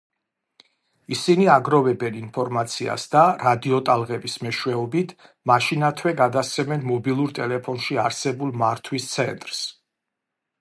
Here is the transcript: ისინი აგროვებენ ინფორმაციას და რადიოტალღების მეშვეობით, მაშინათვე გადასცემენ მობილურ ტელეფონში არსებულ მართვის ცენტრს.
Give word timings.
ისინი 1.15 1.43
აგროვებენ 1.55 2.15
ინფორმაციას 2.21 3.05
და 3.11 3.21
რადიოტალღების 3.43 4.37
მეშვეობით, 4.47 5.13
მაშინათვე 5.53 6.15
გადასცემენ 6.23 6.89
მობილურ 6.93 7.37
ტელეფონში 7.41 8.01
არსებულ 8.07 8.57
მართვის 8.65 9.07
ცენტრს. 9.15 9.63